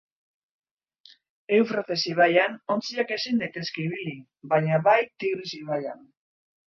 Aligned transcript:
Eufrates 1.57 1.99
ibaian 2.13 2.57
ontziak 2.77 3.13
ezin 3.17 3.43
daitezke 3.43 3.85
ibili, 3.85 4.15
baina 4.55 4.81
bai 4.89 4.99
Tigris 5.13 5.51
ibaian. 5.63 6.03